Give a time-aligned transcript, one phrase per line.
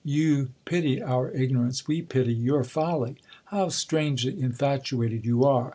[0.03, 3.17] You pity our ignorance, we pity your folly.
[3.45, 5.69] How strangely infatuate'd you are